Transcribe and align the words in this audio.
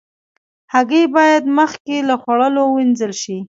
هګۍ 0.73 1.03
باید 1.15 1.43
مخکې 1.57 1.95
له 2.09 2.15
خوړلو 2.21 2.63
وینځل 2.67 3.13
شي. 3.21 3.37